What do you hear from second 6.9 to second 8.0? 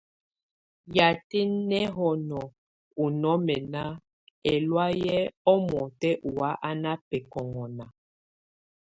bɛkɔŋɔna.